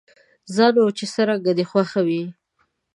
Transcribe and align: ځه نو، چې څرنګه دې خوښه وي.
ځه 0.55 0.67
نو، 0.75 0.85
چې 0.97 1.05
څرنګه 1.13 1.51
دې 1.57 1.65
خوښه 1.69 2.01
وي. 2.07 2.23